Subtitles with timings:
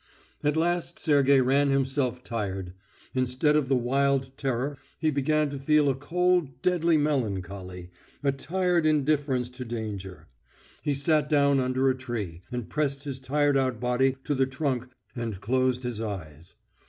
[0.43, 2.73] At last Sergey ran himself tired.
[3.13, 7.91] Instead of the wild terror, he began to feel a cold, deadly melancholy,
[8.23, 10.25] a tired indifference to danger.
[10.81, 14.87] He sat down under a tree, and pressed his tired out body to the trunk
[15.15, 16.55] and closed his eyes.